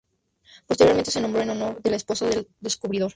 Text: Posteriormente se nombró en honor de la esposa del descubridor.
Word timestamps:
Posteriormente 0.65 1.11
se 1.11 1.21
nombró 1.21 1.41
en 1.43 1.51
honor 1.51 1.79
de 1.83 1.91
la 1.91 1.95
esposa 1.97 2.25
del 2.27 2.47
descubridor. 2.59 3.09